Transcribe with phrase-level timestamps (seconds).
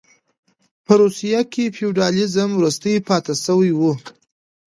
[0.85, 3.93] په روسیه کې فیوډالېزم وروستۍ پاتې شوې وې.